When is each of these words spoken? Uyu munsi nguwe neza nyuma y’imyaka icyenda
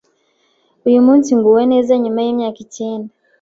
Uyu 0.87 0.99
munsi 1.05 1.29
nguwe 1.37 1.63
neza 1.71 1.91
nyuma 2.03 2.19
y’imyaka 2.25 2.59
icyenda 2.65 3.11